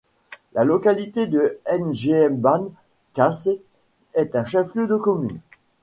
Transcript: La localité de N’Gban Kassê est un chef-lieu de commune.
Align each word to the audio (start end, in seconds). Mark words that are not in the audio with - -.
La 0.53 0.63
localité 0.63 1.27
de 1.27 1.59
N’Gban 1.69 2.71
Kassê 3.13 3.61
est 4.15 4.35
un 4.35 4.43
chef-lieu 4.43 4.87
de 4.87 4.95
commune. 4.95 5.37